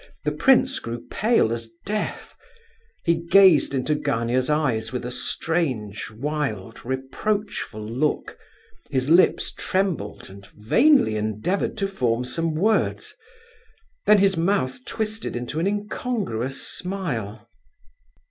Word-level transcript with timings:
The 0.25 0.31
prince 0.31 0.79
grew 0.79 1.05
pale 1.11 1.53
as 1.53 1.69
death; 1.85 2.33
he 3.03 3.13
gazed 3.13 3.75
into 3.75 3.93
Gania's 3.93 4.49
eyes 4.49 4.91
with 4.91 5.05
a 5.05 5.11
strange, 5.11 6.09
wild, 6.09 6.83
reproachful 6.83 7.85
look; 7.85 8.35
his 8.89 9.11
lips 9.11 9.53
trembled 9.53 10.27
and 10.27 10.47
vainly 10.57 11.17
endeavoured 11.17 11.77
to 11.77 11.87
form 11.87 12.25
some 12.25 12.55
words; 12.55 13.13
then 14.07 14.17
his 14.17 14.35
mouth 14.35 14.83
twisted 14.85 15.35
into 15.35 15.59
an 15.59 15.67
incongruous 15.67 16.59
smile. 16.59 17.47